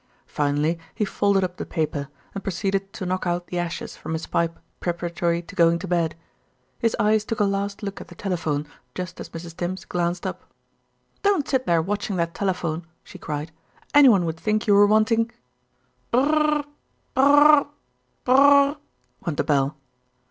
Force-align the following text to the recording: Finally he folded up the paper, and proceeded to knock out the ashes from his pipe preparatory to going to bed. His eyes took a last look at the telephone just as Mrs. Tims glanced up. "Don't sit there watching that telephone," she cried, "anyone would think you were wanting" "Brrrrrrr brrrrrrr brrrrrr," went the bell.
Finally 0.25 0.79
he 0.95 1.05
folded 1.05 1.43
up 1.43 1.57
the 1.57 1.63
paper, 1.63 2.07
and 2.33 2.43
proceeded 2.43 2.91
to 2.91 3.05
knock 3.05 3.27
out 3.27 3.45
the 3.45 3.59
ashes 3.59 3.95
from 3.95 4.13
his 4.13 4.25
pipe 4.25 4.57
preparatory 4.79 5.43
to 5.43 5.53
going 5.53 5.77
to 5.77 5.87
bed. 5.87 6.15
His 6.79 6.95
eyes 6.99 7.23
took 7.23 7.39
a 7.39 7.43
last 7.43 7.83
look 7.83 8.01
at 8.01 8.07
the 8.07 8.15
telephone 8.15 8.65
just 8.95 9.19
as 9.19 9.29
Mrs. 9.29 9.55
Tims 9.55 9.85
glanced 9.85 10.25
up. 10.25 10.45
"Don't 11.21 11.47
sit 11.47 11.67
there 11.67 11.83
watching 11.83 12.15
that 12.15 12.33
telephone," 12.33 12.83
she 13.03 13.19
cried, 13.19 13.51
"anyone 13.93 14.25
would 14.25 14.39
think 14.39 14.65
you 14.65 14.73
were 14.73 14.87
wanting" 14.87 15.29
"Brrrrrrr 16.11 16.65
brrrrrrr 17.15 17.67
brrrrrr," 18.25 18.77
went 19.23 19.37
the 19.37 19.43
bell. 19.43 19.77